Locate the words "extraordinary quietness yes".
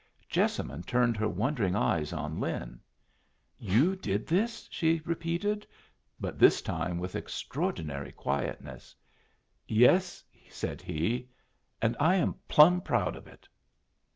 7.15-10.23